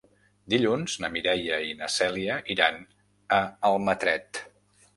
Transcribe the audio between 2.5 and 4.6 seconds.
iran a Almatret.